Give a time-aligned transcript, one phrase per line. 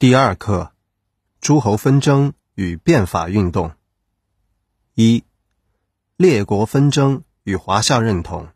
[0.00, 0.72] 第二课：
[1.42, 3.72] 诸侯纷争与变法运动。
[4.94, 5.24] 一、
[6.16, 8.48] 列国纷争与华夏认同。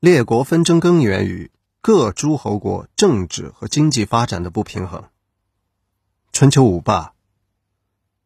[0.00, 5.08] 列国纷争根源于各诸侯国政治和经济发展的不平衡。
[6.32, 7.14] 春秋五霸。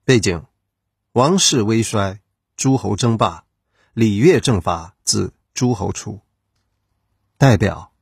[0.07, 0.46] 背景：
[1.12, 2.23] 王室微衰，
[2.57, 3.45] 诸侯争霸，
[3.93, 6.23] 礼乐政法自诸侯出。
[7.37, 7.93] 代表：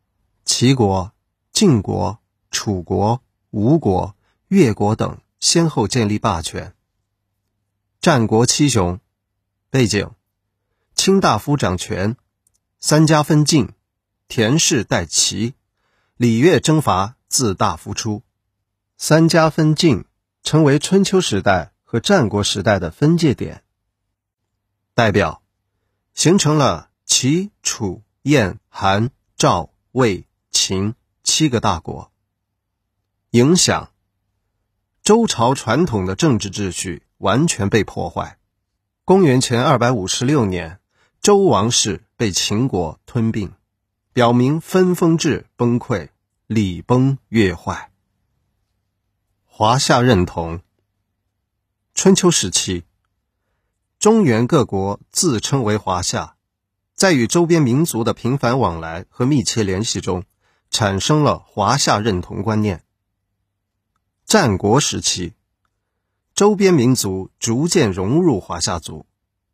[0.45, 1.13] 齐国、
[1.51, 2.21] 晋国。
[2.59, 4.17] 楚国、吴国、
[4.49, 6.75] 越国等先后建立霸权。
[8.01, 8.99] 战国七雄
[9.71, 10.11] 背景：
[10.97, 12.17] 卿大夫掌权，
[12.81, 13.75] 三家分晋，
[14.27, 15.55] 田氏代齐，
[16.17, 18.25] 礼乐征伐自大夫出。
[18.97, 20.05] 三家分晋
[20.43, 23.63] 成为春秋时代和战国时代的分界点。
[24.95, 25.45] 代表：
[26.13, 32.11] 形成了齐、楚、燕、韩、赵、魏、秦七个大国。
[33.33, 33.91] 影响
[35.03, 38.39] 周朝传统的政治秩序完全被破坏。
[39.05, 40.81] 公元前二百五十六年，
[41.21, 43.53] 周王室被秦国吞并，
[44.15, 46.09] 表明分封制崩溃，
[46.47, 47.91] 礼崩乐坏。
[49.45, 50.61] 华夏认同。
[51.95, 52.85] 春秋时期，
[53.99, 56.37] 中原各国自称为华夏，
[56.95, 60.25] 在与周边民族的频繁往来和密切联系中，
[60.71, 62.85] 产生了华夏认同观念。
[64.29, 65.33] 战国时期，
[66.35, 69.07] 周边民族逐渐融入华夏族，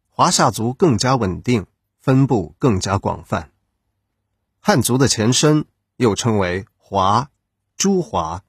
[0.09, 1.69] 华夏族更加稳定，
[2.01, 3.53] 分布更加广泛。
[4.59, 7.31] 汉族的前身又称为华、
[7.77, 8.43] 诸华、